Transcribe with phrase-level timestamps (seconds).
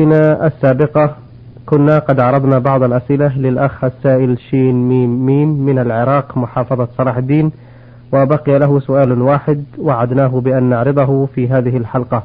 [0.00, 1.16] السابقة
[1.66, 7.50] كنا قد عرضنا بعض الأسئلة للأخ السائل شين ميم ميم من العراق محافظة صلاح الدين
[8.12, 12.22] وبقي له سؤال واحد وعدناه بأن نعرضه في هذه الحلقة.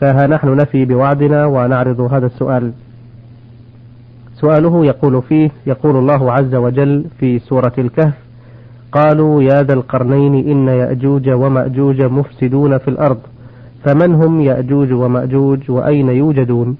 [0.00, 2.72] فها نحن نفي بوعدنا ونعرض هذا السؤال.
[4.34, 8.14] سؤاله يقول فيه يقول الله عز وجل في سورة الكهف
[8.92, 13.18] قالوا يا ذا القرنين إن يأجوج ومأجوج مفسدون في الأرض
[13.84, 16.76] فمن هم يأجوج ومأجوج وأين يوجدون؟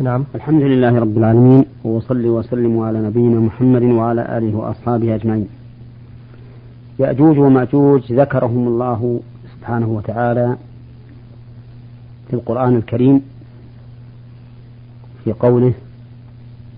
[0.00, 0.24] نعم.
[0.34, 5.48] الحمد لله رب العالمين وصلي وسلم على نبينا محمد وعلى آله وأصحابه أجمعين.
[6.98, 9.20] يأجوج ومأجوج ذكرهم الله
[9.54, 10.56] سبحانه وتعالى
[12.28, 13.22] في القرآن الكريم
[15.24, 15.72] في قوله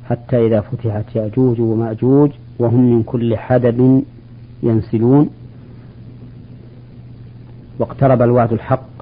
[0.05, 4.05] حتى إذا فتحت يأجوج ومأجوج وهم من كل حدب
[4.63, 5.31] ينسلون
[7.79, 8.98] واقترب الوعد الحق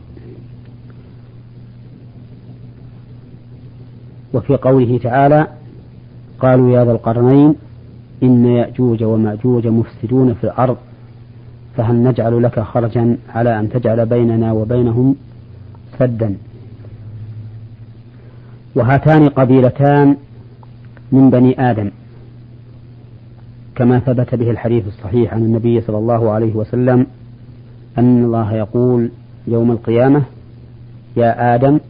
[4.37, 5.47] وفي قوله تعالى
[6.41, 7.55] قالوا يا ذا القرنين
[8.23, 10.77] إن يأجوج ومأجوج مفسدون في الأرض
[11.77, 15.17] فهل نجعل لك خرجا على أن تجعل بيننا وبينهم
[15.99, 16.37] سدا؟
[18.75, 20.17] وهاتان قبيلتان
[21.13, 21.91] من بني آدم
[23.75, 27.07] كما ثبت به الحديث الصحيح عن النبي صلى الله عليه وسلم
[27.99, 29.11] أن الله يقول
[29.47, 30.23] يوم القيامة
[31.17, 31.81] يا آدم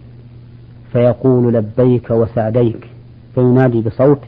[0.96, 2.88] فيقول لبيك وسعديك
[3.34, 4.18] فينادي بصوت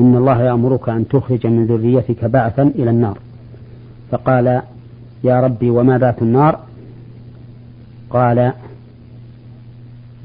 [0.00, 3.18] إن الله يأمرك أن تخرج من ذريتك بعثا إلى النار.
[4.10, 4.62] فقال
[5.24, 6.60] يا ربي وما ذات النار؟
[8.10, 8.52] قال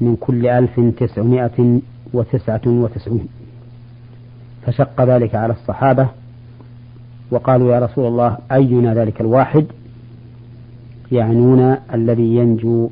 [0.00, 1.80] من كل ألف تسعمائة
[2.12, 3.28] وتسعة وتسعون
[4.66, 6.08] فشق ذلك على الصحابة
[7.30, 9.66] وقالوا يا رسول الله أينا ذلك الواحد؟
[11.12, 12.90] يعنون الذي ينجو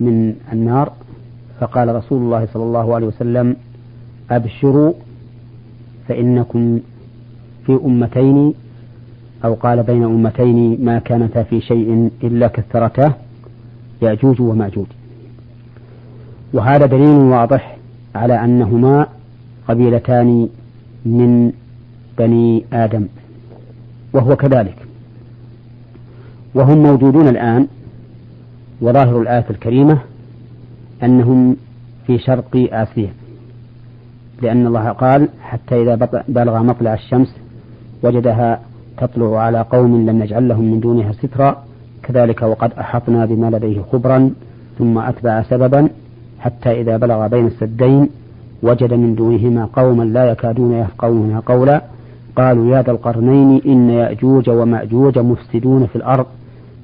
[0.00, 0.92] من النار.
[1.60, 3.56] فقال رسول الله صلى الله عليه وسلم
[4.30, 4.92] أبشروا
[6.08, 6.80] فإنكم
[7.66, 8.54] في أمتين
[9.44, 13.14] أو قال بين أمتين ما كانتا في شيء إلا كثرتاه
[14.02, 14.86] يأجوج ومأجوج.
[16.52, 17.76] وهذا دليل واضح
[18.14, 19.06] على أنهما
[19.68, 20.48] قبيلتان
[21.06, 21.52] من
[22.18, 23.06] بني آدم
[24.12, 24.76] وهو كذلك.
[26.54, 27.66] وهم موجودون الآن
[28.80, 29.98] وظاهر الآية الكريمة
[31.04, 31.56] أنهم
[32.06, 33.12] في شرق آسيا
[34.42, 35.94] لأن الله قال حتى إذا
[36.28, 37.36] بلغ مطلع الشمس
[38.02, 38.60] وجدها
[38.98, 41.64] تطلع على قوم لم نجعل لهم من دونها سترا
[42.02, 44.30] كذلك وقد أحطنا بما لديه خبرا
[44.78, 45.88] ثم أتبع سببا
[46.40, 48.08] حتى إذا بلغ بين السدين
[48.62, 51.82] وجد من دونهما قوما لا يكادون يفقهون قولا
[52.36, 56.26] قالوا يا ذا القرنين إن يأجوج ومأجوج مفسدون في الأرض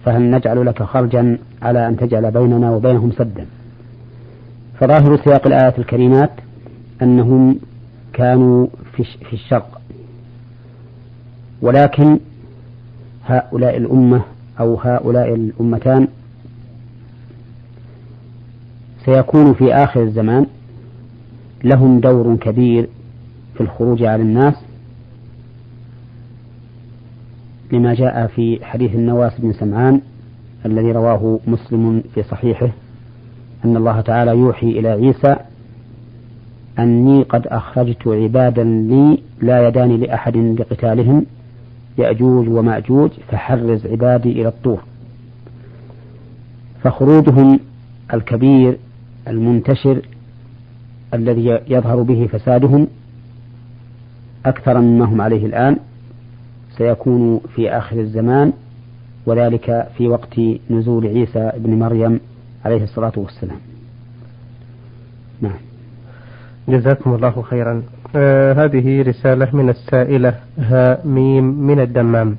[0.05, 3.47] فهل نجعل لك خرجا على أن تجعل بيننا وبينهم سدا؟
[4.81, 6.31] فظاهر سياق الآيات الكريمات
[7.03, 7.59] أنهم
[8.13, 9.81] كانوا في الشرق.
[11.63, 12.19] ولكن
[13.25, 14.23] هؤلاء الأمة
[14.61, 16.09] أو هؤلاء الأمتان
[19.05, 20.47] سيكون في آخر الزمان
[21.65, 22.89] لهم دور كبير
[23.55, 24.55] في الخروج على الناس
[27.73, 30.01] لما جاء في حديث النواس بن سمعان
[30.67, 32.69] الذي رواه مسلم في صحيحه
[33.65, 35.37] أن الله تعالى يوحي إلى عيسى
[36.79, 41.27] أني قد أخرجت عبادا لي لا يدان لأحد لقتالهم
[41.99, 44.81] يأجوج ومأجوج فحرز عبادي إلى الطور.
[46.83, 47.61] فخروجهم
[48.15, 48.79] الكبير
[49.29, 50.03] المنتشر
[51.15, 52.87] الذي يظهر به فسادهم
[54.47, 55.77] أكثر مما هم عليه الآن
[56.79, 58.53] سيكون في آخر الزمان
[59.27, 60.41] وذلك في وقت
[60.71, 62.21] نزول عيسى بن مريم
[62.65, 63.57] عليه الصلاة والسلام.
[65.41, 65.59] نعم.
[66.69, 67.83] جزاكم الله خيرا.
[68.17, 72.37] آه هذه رسالة من السائلة ها ميم من الدمام.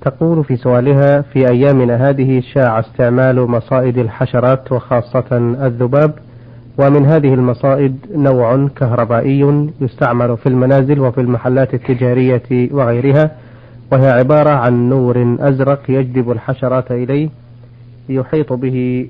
[0.00, 5.24] تقول في سؤالها في أيامنا هذه شاع استعمال مصائد الحشرات وخاصة
[5.66, 6.14] الذباب
[6.78, 13.30] ومن هذه المصائد نوع كهربائي يستعمل في المنازل وفي المحلات التجارية وغيرها
[13.92, 17.28] وهي عبارة عن نور أزرق يجذب الحشرات إليه
[18.08, 19.08] يحيط به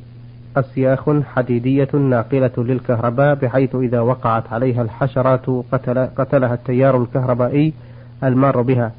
[0.57, 7.73] أسياخ حديدية ناقلة للكهرباء بحيث إذا وقعت عليها الحشرات قتل قتلها التيار الكهربائي
[8.25, 8.93] المار بها.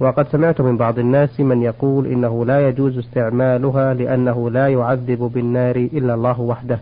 [0.00, 5.76] وقد سمعت من بعض الناس من يقول إنه لا يجوز استعمالها لأنه لا يعذب بالنار
[5.76, 6.80] إلا الله وحده.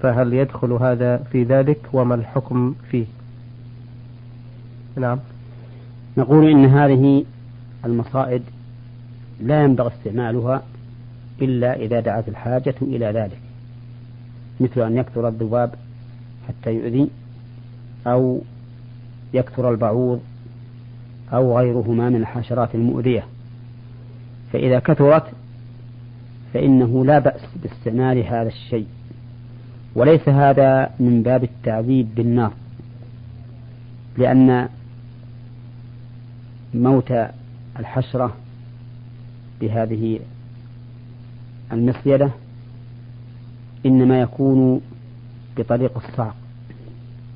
[0.00, 3.04] فهل يدخل هذا في ذلك؟ وما الحكم فيه؟
[4.96, 5.18] نعم.
[6.16, 7.24] نقول إن هذه
[7.84, 8.42] المصائد
[9.42, 10.62] لا ينبغي استعمالها
[11.42, 13.38] إلا إذا دعت الحاجة إلى ذلك.
[14.60, 15.74] مثل أن يكثر الذباب
[16.48, 17.10] حتى يؤذي
[18.06, 18.40] أو
[19.34, 20.20] يكثر البعوض
[21.32, 23.24] أو غيرهما من الحشرات المؤذية.
[24.52, 25.24] فإذا كثرت
[26.54, 28.86] فإنه لا بأس باستعمال هذا الشيء.
[29.94, 32.52] وليس هذا من باب التعذيب بالنار.
[34.18, 34.68] لأن
[36.74, 37.12] موت
[37.78, 38.36] الحشرة
[39.60, 40.20] بهذه
[41.74, 42.30] المصيدة
[43.86, 44.80] إنما يكون
[45.56, 46.36] بطريق الصعق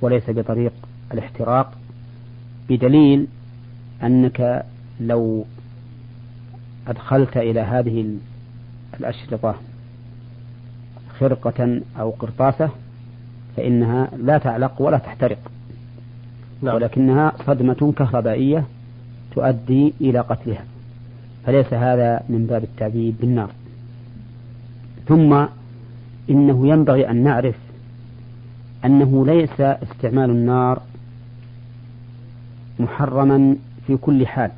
[0.00, 0.72] وليس بطريق
[1.12, 1.72] الاحتراق
[2.68, 3.26] بدليل
[4.02, 4.64] أنك
[5.00, 5.44] لو
[6.88, 8.14] أدخلت إلى هذه
[9.00, 9.54] الأشرطة
[11.18, 12.70] خرقة أو قرطاسة
[13.56, 15.38] فإنها لا تعلق ولا تحترق.
[16.62, 16.74] نعم.
[16.74, 18.64] ولكنها صدمة كهربائية
[19.34, 20.64] تؤدي إلى قتلها.
[21.46, 23.50] فليس هذا من باب التعذيب بالنار.
[25.08, 25.46] ثم
[26.30, 27.56] إنه ينبغي أن نعرف
[28.84, 30.82] أنه ليس استعمال النار
[32.78, 33.56] محرما
[33.86, 34.50] في كل حال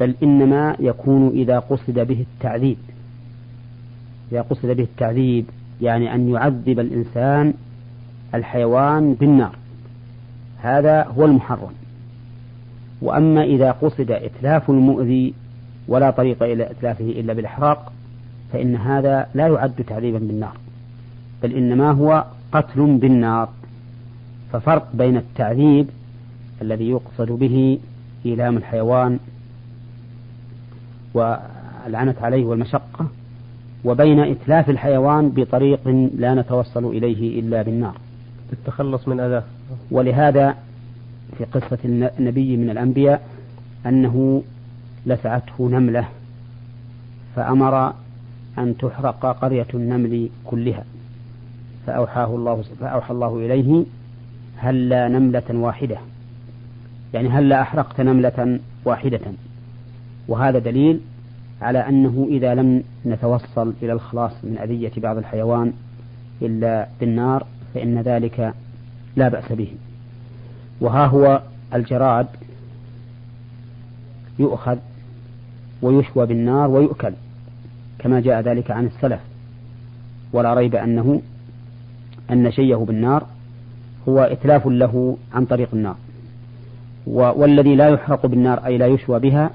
[0.00, 2.76] بل إنما يكون إذا قصد به التعذيب.
[4.32, 5.44] إذا قصد به التعذيب
[5.82, 7.54] يعني أن يعذب الإنسان
[8.34, 9.56] الحيوان بالنار.
[10.58, 11.72] هذا هو المحرم.
[13.02, 15.34] وأما إذا قصد إتلاف المؤذي
[15.88, 17.92] ولا طريق إلى إتلافه إلا بالإحراق
[18.52, 20.56] فإن هذا لا يعد تعذيبا بالنار
[21.42, 23.48] بل إنما هو قتل بالنار.
[24.52, 25.86] ففرق بين التعذيب
[26.62, 27.78] الذي يقصد به
[28.26, 29.18] إيلام الحيوان
[31.14, 33.06] والعنة عليه والمشقة
[33.84, 37.94] وبين إتلاف الحيوان بطريق لا نتوصل إليه إلا بالنار.
[38.52, 39.42] للتخلص من أذاه
[39.90, 40.54] ولهذا
[41.38, 41.78] في قصة
[42.18, 43.22] النبي من الأنبياء
[43.86, 44.42] أنه
[45.06, 46.08] لسعته نملة
[47.36, 47.92] فأمر
[48.58, 50.84] أن تحرق قرية النمل كلها.
[51.86, 53.84] فأوحاه الله فأوحى الله إليه
[54.56, 55.98] هلا نملة واحدة؟
[57.14, 59.20] يعني هلا أحرقت نملة واحدة؟
[60.28, 61.00] وهذا دليل
[61.62, 65.72] على أنه إذا لم نتوصل إلى الخلاص من أذية بعض الحيوان
[66.42, 68.54] إلا بالنار فإن ذلك
[69.16, 69.72] لا بأس به.
[70.80, 71.42] وها هو
[71.74, 72.26] الجراد
[74.38, 74.76] يؤخذ
[75.82, 77.12] ويشوى بالنار ويؤكل.
[78.00, 79.20] كما جاء ذلك عن السلف.
[80.32, 81.22] ولا ريب أنه
[82.30, 83.26] أن شيه بالنار
[84.08, 85.96] هو إتلاف له عن طريق النار.
[87.06, 89.50] والذي لا يحرق بالنار أي لا يشوى بها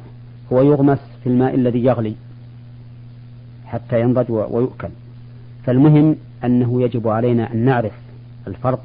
[0.54, 2.16] هو يغمس في الماء الذي يغلي
[3.66, 4.90] حتى ينضج ويؤكل.
[5.64, 7.94] فالمهم أنه يجب علينا أن نعرف
[8.48, 8.84] الفرق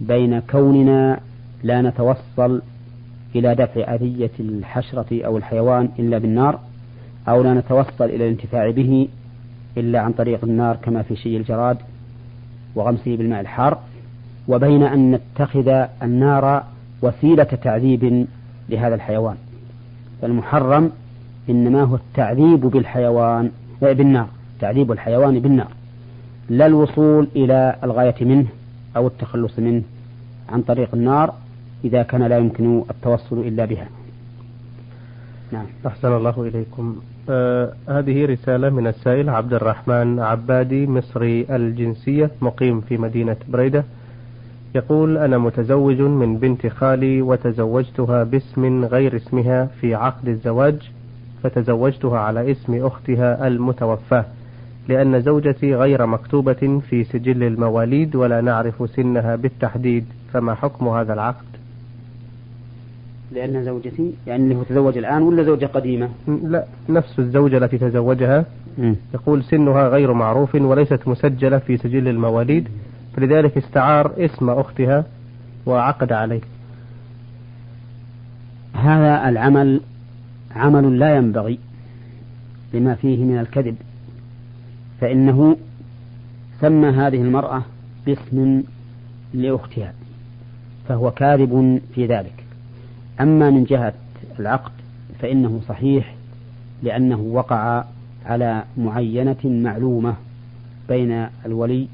[0.00, 1.20] بين كوننا
[1.62, 2.62] لا نتوصل
[3.34, 6.60] إلى دفع أذية الحشرة أو الحيوان إلا بالنار
[7.28, 9.08] أو لا نتوصل إلى الانتفاع به
[9.76, 11.78] إلا عن طريق النار كما في شيء الجراد
[12.74, 13.78] وغمسه بالماء الحار
[14.48, 16.64] وبين أن نتخذ النار
[17.02, 18.26] وسيلة تعذيب
[18.68, 19.36] لهذا الحيوان.
[20.22, 20.90] فالمحرم
[21.50, 23.50] إنما هو التعذيب بالحيوان
[23.82, 24.28] بالنار
[24.60, 25.68] تعذيب الحيوان بالنار.
[26.48, 28.46] لا الوصول إلى الغاية منه
[28.96, 29.82] أو التخلص منه
[30.48, 31.34] عن طريق النار
[31.84, 33.88] إذا كان لا يمكن التوصل إلا بها.
[35.52, 35.66] نعم.
[35.86, 36.96] أحسن الله إليكم.
[37.30, 43.84] آه هذه رسالة من السائل عبد الرحمن عبادي مصري الجنسية مقيم في مدينة بريدة.
[44.74, 50.90] يقول أنا متزوج من بنت خالي وتزوجتها باسم غير اسمها في عقد الزواج
[51.42, 54.24] فتزوجتها على اسم أختها المتوفاة
[54.88, 61.44] لأن زوجتي غير مكتوبة في سجل المواليد ولا نعرف سنها بالتحديد فما حكم هذا العقد؟
[63.34, 68.44] لأن زوجتي يعني اللي هو تزوج الآن ولا زوجة قديمة؟ لا نفس الزوجة التي تزوجها.
[68.78, 68.94] م.
[69.14, 72.68] يقول سنها غير معروف وليست مسجلة في سجل المواليد
[73.16, 75.04] فلذلك استعار اسم أختها
[75.66, 76.40] وعقد عليه.
[78.74, 79.80] هذا العمل
[80.56, 81.58] عمل لا ينبغي
[82.74, 83.76] لما فيه من الكذب
[85.00, 85.56] فإنه
[86.60, 87.62] سمى هذه المرأة
[88.06, 88.62] باسم
[89.34, 89.92] لأختها
[90.88, 92.43] فهو كاذب في ذلك.
[93.20, 93.94] أما من جهة
[94.38, 94.72] العقد
[95.20, 96.14] فإنه صحيح
[96.82, 97.84] لأنه وقع
[98.26, 100.14] على معينة معلومة
[100.88, 101.88] بين الولي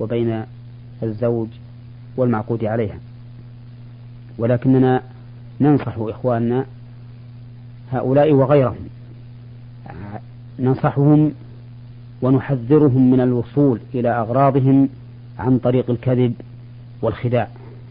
[0.00, 0.42] وبين
[1.02, 1.48] الزوج
[2.16, 2.98] والمعقود عليها.
[4.38, 5.02] ولكننا
[5.60, 6.66] ننصح إخواننا
[7.92, 8.88] هؤلاء وغيرهم
[10.58, 11.32] ننصحهم
[12.22, 14.88] ونحذرهم من الوصول إلى أغراضهم
[15.38, 16.34] عن طريق الكذب
[17.02, 17.48] والخداع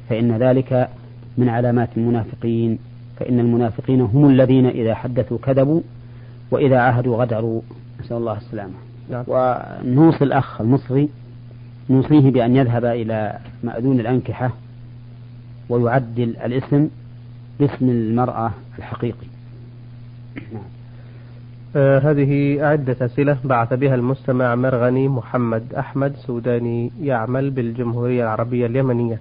[0.10, 0.90] فإن ذلك
[1.38, 2.80] من علامات المنافقين
[3.20, 5.82] فإن المنافقين هم الذين إذا حدثوا كذبوا
[6.52, 7.62] وإذا عاهدوا غدروا
[8.00, 8.74] نسأل الله السلامة
[9.10, 9.24] نعم.
[9.28, 11.10] ونوصي الأخ المصري
[11.90, 14.52] نوصيه بأن يذهب إلى مأذون الأنكحة
[15.70, 16.90] ويعدل الاسم
[17.60, 19.28] باسم المرأة الحقيقي
[20.54, 20.64] نعم.
[21.76, 29.20] آه هذه عدة أسئلة بعث بها المستمع مرغني محمد أحمد سوداني يعمل بالجمهورية العربية اليمنية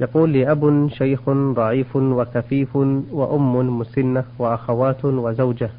[0.00, 2.76] يقول لي أب شيخ ضعيف وكفيف
[3.12, 5.70] وأم مسنة وأخوات وزوجة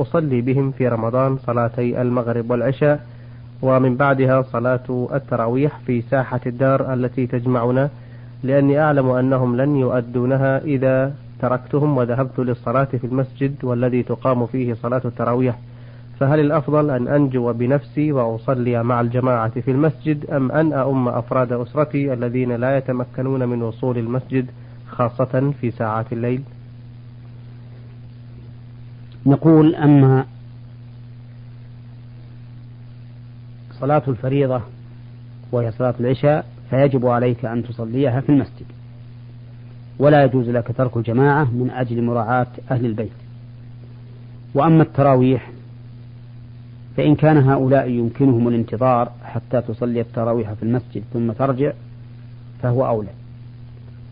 [0.00, 3.06] أصلي بهم في رمضان صلاتي المغرب والعشاء
[3.62, 7.90] ومن بعدها صلاة التراويح في ساحة الدار التي تجمعنا
[8.42, 15.02] لأني أعلم أنهم لن يؤدونها إذا تركتهم وذهبت للصلاة في المسجد والذي تقام فيه صلاة
[15.04, 15.58] التراويح.
[16.20, 22.12] فهل الأفضل أن أنجو بنفسي وأصلي مع الجماعة في المسجد أم أن أؤم أفراد أسرتي
[22.12, 24.46] الذين لا يتمكنون من وصول المسجد
[24.90, 26.42] خاصة في ساعات الليل؟
[29.26, 30.26] نقول أما
[33.80, 34.60] صلاة الفريضة
[35.52, 38.66] وهي صلاة العشاء فيجب عليك أن تصليها في المسجد.
[39.98, 43.12] ولا يجوز لك ترك الجماعة من أجل مراعاة أهل البيت.
[44.54, 45.50] وأما التراويح
[46.96, 51.72] فإن كان هؤلاء يمكنهم الانتظار حتى تصلي التراويح في المسجد ثم ترجع
[52.62, 53.08] فهو أولى.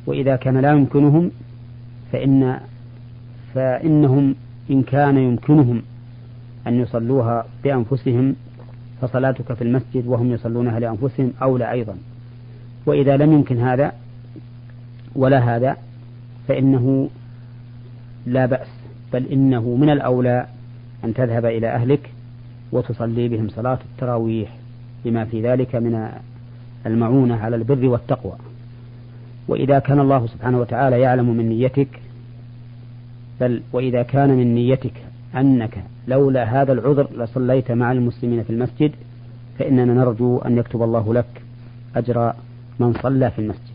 [0.07, 1.31] وإذا كان لا يمكنهم
[2.13, 2.61] فإن
[3.55, 4.35] فإنهم
[4.71, 5.83] إن كان يمكنهم
[6.67, 8.37] أن يصلوها بأنفسهم
[9.01, 11.95] فصلاتك في المسجد وهم يصلونها لأنفسهم أولى أيضا.
[12.87, 13.93] وإذا لم يمكن هذا
[15.15, 15.77] ولا هذا
[16.49, 17.11] فإنه
[18.27, 18.69] لا بأس
[19.13, 20.47] بل إنه من الأولى
[21.05, 22.12] أن تذهب إلى أهلك
[22.73, 24.57] وتصلي بهم صلاة التراويح
[25.05, 26.09] بما في ذلك من
[26.87, 28.33] المعونة على البر والتقوى.
[29.49, 31.89] وإذا كان الله سبحانه وتعالى يعلم من نيتك
[33.41, 34.95] بل وإذا كان من نيتك
[35.37, 38.93] أنك لولا هذا العذر لصليت مع المسلمين في المسجد
[39.59, 41.43] فإننا نرجو أن يكتب الله لك
[41.97, 42.33] أجر
[42.81, 43.72] من صلى في المسجد.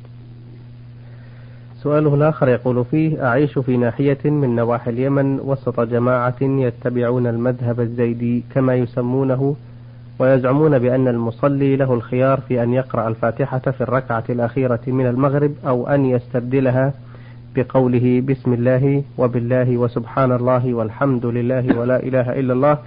[1.87, 8.43] سؤاله الآخر يقول فيه أعيش في ناحية من نواحي اليمن وسط جماعة يتبعون المذهب الزيدي
[8.55, 9.55] كما يسمونه
[10.19, 15.87] ويزعمون بأن المصلي له الخيار في أن يقرأ الفاتحة في الركعة الأخيرة من المغرب أو
[15.87, 16.93] أن يستبدلها
[17.55, 22.77] بقوله بسم الله وبالله وسبحان الله والحمد لله ولا إله إلا الله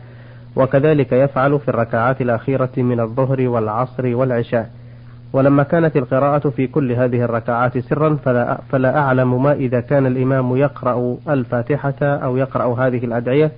[0.56, 4.70] وكذلك يفعل في الركعات الأخيرة من الظهر والعصر والعشاء.
[5.32, 10.56] ولما كانت القراءة في كل هذه الركعات سرا فلا, فلا أعلم ما إذا كان الإمام
[10.56, 13.50] يقرأ الفاتحة أو يقرأ هذه الأدعية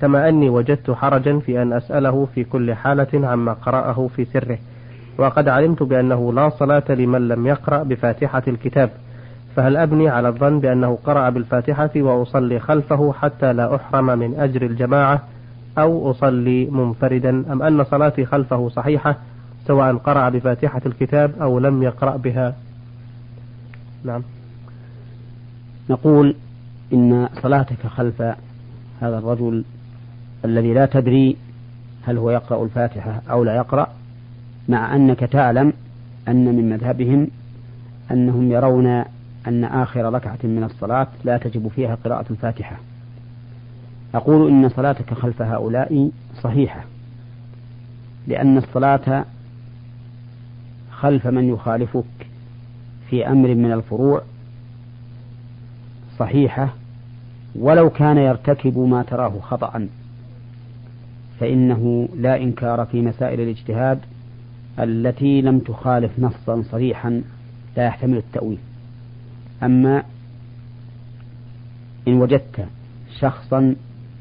[0.00, 4.58] كما أني وجدت حرجا في أن أسأله في كل حالة عما قرأه في سره.
[5.18, 8.90] وقد علمت بأنه لا صلاة لمن لم يقرأ بفاتحة الكتاب.
[9.56, 15.22] فهل أبني على الظن بأنه قرأ بالفاتحة وأصلي خلفه حتى لا أحرم من أجر الجماعة
[15.78, 19.16] أو أصلي منفردا أم أن صلاتي خلفه صحيحة
[19.66, 22.54] سواء قرأ بفاتحة الكتاب أو لم يقرأ بها.
[24.04, 24.22] نعم.
[25.90, 26.34] نقول
[26.92, 28.22] إن صلاتك خلف
[29.00, 29.64] هذا الرجل
[30.44, 31.36] الذي لا تدري
[32.06, 33.88] هل هو يقرأ الفاتحة أو لا يقرأ
[34.68, 35.72] مع أنك تعلم
[36.28, 37.28] أن من مذهبهم
[38.10, 39.04] أنهم يرون
[39.46, 42.76] أن آخر ركعة من الصلاة لا تجب فيها قراءة الفاتحة.
[44.14, 46.10] أقول إن صلاتك خلف هؤلاء
[46.42, 46.84] صحيحة
[48.26, 49.24] لأن الصلاة
[51.04, 52.26] خلف من يخالفك
[53.10, 54.22] في أمر من الفروع
[56.18, 56.74] صحيحة
[57.54, 59.88] ولو كان يرتكب ما تراه خطأ
[61.40, 63.98] فإنه لا إنكار في مسائل الاجتهاد
[64.78, 67.22] التي لم تخالف نصا صريحا
[67.76, 68.58] لا يحتمل التأويل.
[69.62, 70.02] أما
[72.08, 72.66] إن وجدت
[73.20, 73.76] شخصا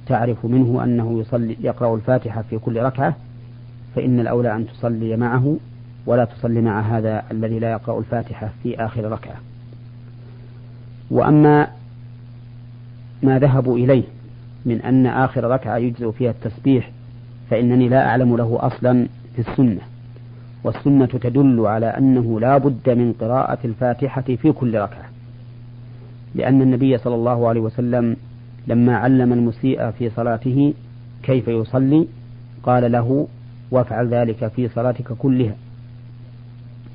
[0.08, 3.16] تعرف منه أنه يصلي يقرأ الفاتحة في كل ركعة
[3.96, 5.58] فإن الأولى أن تصلي معه
[6.06, 9.36] ولا تصلي مع هذا الذي لا يقرأ الفاتحة في آخر ركعة.
[11.12, 11.68] وأما
[13.24, 14.04] ما ذهبوا إليه
[14.66, 16.92] من أن آخر ركعة يجزئ فيها التسبيح
[17.50, 19.82] فإنني لا أعلم له أصلا في السنة.
[20.64, 25.06] والسنة تدل على أنه لا بد من قراءة الفاتحة في كل ركعة.
[26.36, 28.16] لأن النبي صلى الله عليه وسلم
[28.68, 30.74] لما علم المسيء في صلاته
[31.24, 32.08] كيف يصلي
[32.64, 33.28] قال له
[33.72, 35.56] وافعل ذلك في صلاتك كلها.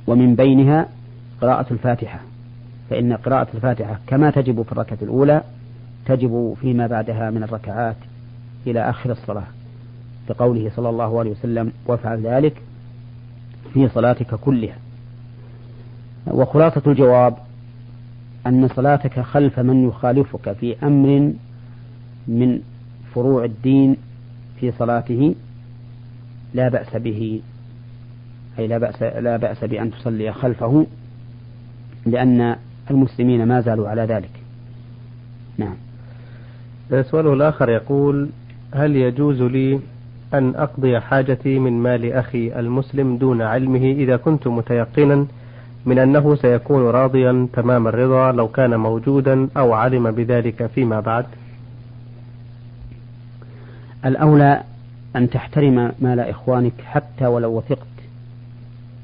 [0.09, 0.87] ومن بينها
[1.41, 2.21] قراءة الفاتحة.
[2.91, 5.43] فإن قراءة الفاتحة كما تجب في الركعة الأولى
[6.07, 7.97] تجب فيما بعدها من الركعات
[8.67, 9.47] إلى آخر الصلاة.
[10.29, 12.63] بقوله صلى الله عليه وسلم وافعل ذلك
[13.75, 14.77] في صلاتك كلها.
[16.27, 17.37] وخلاصة الجواب
[18.47, 21.33] أن صلاتك خلف من يخالفك في أمر
[22.29, 22.61] من
[23.15, 23.97] فروع الدين
[24.61, 25.35] في صلاته
[26.55, 27.41] لا بأس به.
[28.59, 30.87] أي لا بأس, لا بأس بأن تصلي خلفه
[32.07, 32.57] لأن
[32.91, 34.31] المسلمين ما زالوا على ذلك.
[35.59, 35.75] نعم.
[37.03, 38.29] سؤاله الآخر يقول
[38.75, 39.81] هل يجوز لي
[40.35, 45.27] أن أقضي حاجتي من مال أخي المسلم دون علمه إذا كنت متيقنا
[45.87, 51.27] من أنه سيكون راضيا تمام الرضا لو كان موجودا أو علم بذلك فيما بعد؟
[54.05, 54.63] الأولى
[55.17, 57.98] أن تحترم مال إخوانك حتى ولو وثقت.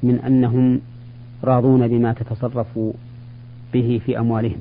[0.05, 0.81] من أنهم
[1.43, 2.79] راضون بما تتصرف
[3.73, 4.57] به في أموالهم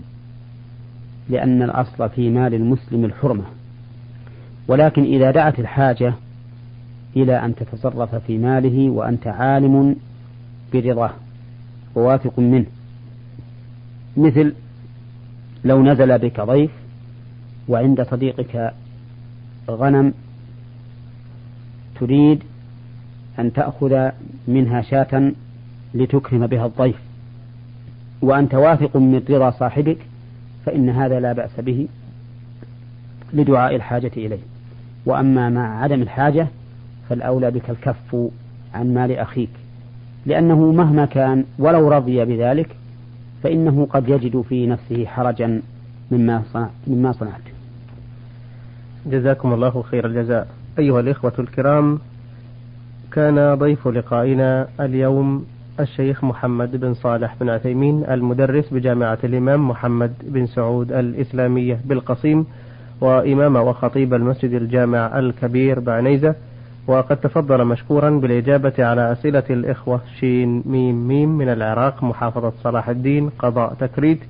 [1.29, 3.45] لأن الأصل في مال المسلم الحرمة.
[4.69, 6.15] ولكن إذا دعت الحاجة
[7.17, 9.97] إلى أن تتصرف في ماله وأنت عالم
[10.75, 11.11] برضاه
[11.95, 12.67] وواثق منه.
[14.17, 14.55] مثل
[15.65, 16.71] لو نزل بك ضيف
[17.69, 18.75] وعند صديقك
[19.71, 20.13] غنم
[22.01, 22.43] تريد
[23.39, 24.11] أن تأخذ
[24.49, 25.33] منها شاة
[25.95, 26.97] لتكرم بها الضيف
[28.23, 29.99] وأنت واثق من رضا صاحبك
[30.67, 31.89] فإن هذا لا بأس به
[33.33, 34.39] لدعاء الحاجة إليه
[35.07, 36.47] وأما مع عدم الحاجة
[37.09, 38.17] فالأولى بك الكف
[38.75, 39.51] عن مال أخيك
[40.27, 42.77] لأنه مهما كان ولو رضي بذلك
[43.43, 45.63] فإنه قد يجد في نفسه حرجا
[46.11, 47.41] مما صنعت مما صنعت.
[49.07, 50.49] جزاكم الله خير الجزاء.
[50.79, 51.99] أيها الإخوة الكرام
[53.15, 55.47] كان ضيف لقائنا اليوم
[55.81, 62.47] الشيخ محمد بن صالح بن عثيمين المدرس بجامعة الإمام محمد بن سعود الإسلامية بالقصيم
[63.01, 66.35] وإمام وخطيب المسجد الجامع الكبير بعنيزة.
[66.87, 73.31] وقد تفضل مشكورا بالإجابة على أسئلة الإخوة شين ميم ميم من العراق محافظة صلاح الدين
[73.39, 74.21] قضاء تكريت.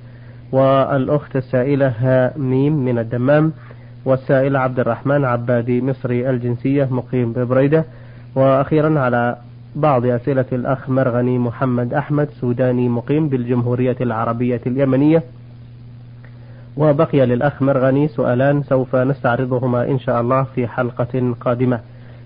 [0.51, 3.53] والأخت السائلة ها ميم من الدمام
[4.05, 7.85] والسائل عبد الرحمن عبادي مصري الجنسية مقيم ببريدة.
[8.35, 9.37] وأخيرا على
[9.75, 15.23] بعض أسئلة الأخ مرغني محمد أحمد سوداني مقيم بالجمهورية العربية اليمنية.
[16.77, 21.79] وبقي للأخ مرغني سؤالان سوف نستعرضهما إن شاء الله في حلقة قادمة.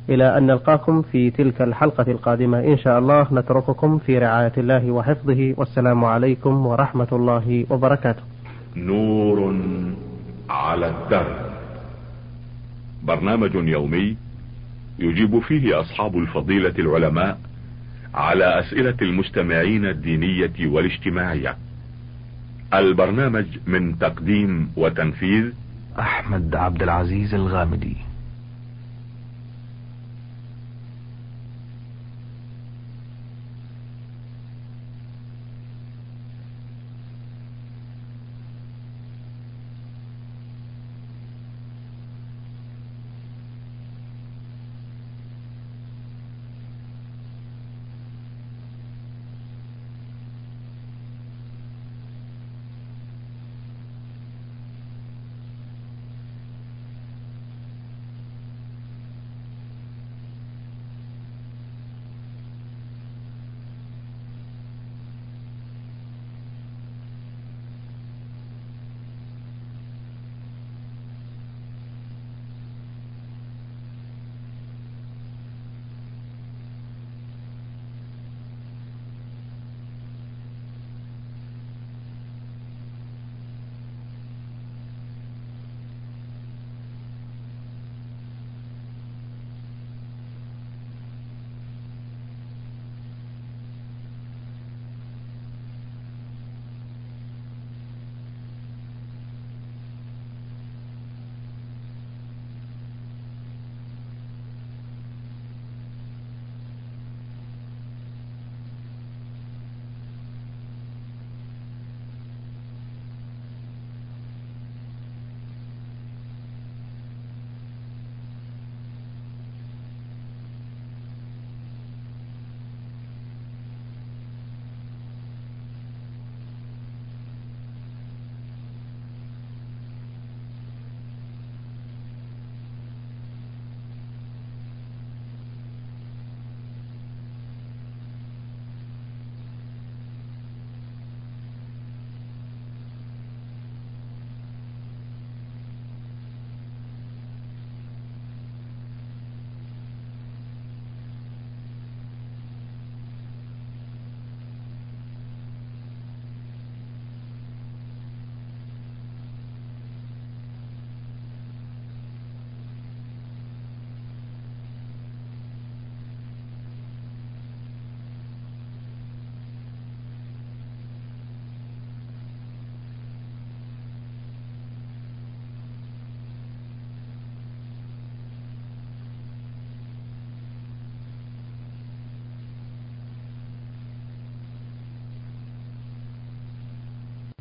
[0.10, 5.54] إلى أن نلقاكم في تلك الحلقة القادمة إن شاء الله نترككم في رعاية الله وحفظه.
[5.58, 8.22] والسلام عليكم ورحمة الله وبركاته.
[8.76, 9.56] نور
[10.50, 11.36] على الدرب.
[13.04, 14.29] برنامج يومي
[15.00, 17.40] يجيب فيه أصحاب الفضيلة العلماء
[18.14, 21.58] على أسئلة المستمعين الدينية والاجتماعية.
[22.74, 25.52] البرنامج من تقديم وتنفيذ
[26.00, 28.09] أحمد عبد العزيز الغامدي.